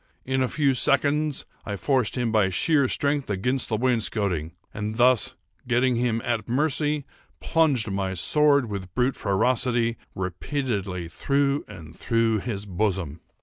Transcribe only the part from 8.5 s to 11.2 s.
with brute ferocity, repeatedly